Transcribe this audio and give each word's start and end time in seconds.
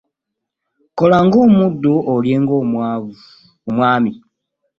Kola 0.97 1.17
ng'omuddu 1.25 1.93
olye 2.13 2.35
ng'omwami. 2.43 4.11